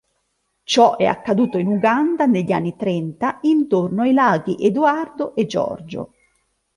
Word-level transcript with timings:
Ciò 0.63 0.95
è 0.97 1.05
accaduto 1.05 1.59
in 1.59 1.67
Uganda 1.67 2.25
negli 2.25 2.51
anni 2.51 2.75
trenta, 2.75 3.37
intorno 3.41 4.01
ai 4.01 4.13
laghi 4.13 4.55
Edoardo 4.59 5.35
e 5.35 5.45
Giorgio. 5.45 6.13